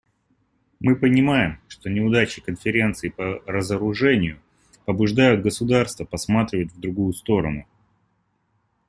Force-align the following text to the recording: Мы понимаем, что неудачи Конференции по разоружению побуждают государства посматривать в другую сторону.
Мы 0.79 0.95
понимаем, 0.95 1.59
что 1.67 1.87
неудачи 1.91 2.41
Конференции 2.41 3.09
по 3.09 3.35
разоружению 3.45 4.41
побуждают 4.85 5.43
государства 5.43 6.05
посматривать 6.05 6.73
в 6.73 6.79
другую 6.79 7.13
сторону. 7.13 7.67